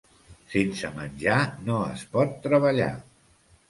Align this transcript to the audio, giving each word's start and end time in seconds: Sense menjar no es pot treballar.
Sense 0.53 0.91
menjar 0.95 1.37
no 1.69 1.79
es 1.93 2.09
pot 2.19 2.37
treballar. 2.51 2.93